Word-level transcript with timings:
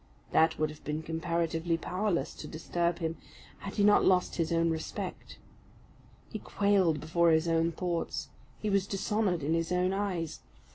That 0.31 0.57
would 0.57 0.71
have 0.71 0.83
been 0.83 1.03
comparatively 1.03 1.77
powerless 1.77 2.33
to 2.33 2.47
disturb 2.47 2.97
him, 2.97 3.17
had 3.59 3.75
he 3.75 3.83
not 3.83 4.03
lost 4.03 4.37
his 4.37 4.51
own 4.51 4.71
respect. 4.71 5.37
He 6.31 6.39
quailed 6.39 6.99
before 6.99 7.29
his 7.29 7.47
own 7.47 7.71
thoughts; 7.71 8.29
he 8.57 8.67
was 8.71 8.87
dishonoured 8.87 9.43
in 9.43 9.53
his 9.53 9.71
own 9.71 9.93
eyes. 9.93 10.39